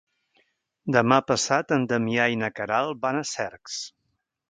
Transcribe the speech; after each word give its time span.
Demà 0.95 1.19
passat 1.27 1.75
en 1.79 1.87
Damià 1.93 2.27
i 2.39 2.43
na 2.45 2.53
Queralt 2.61 3.05
van 3.07 3.21
a 3.21 3.27
Cercs. 3.37 3.79